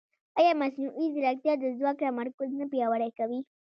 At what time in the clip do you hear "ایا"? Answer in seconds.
0.39-0.51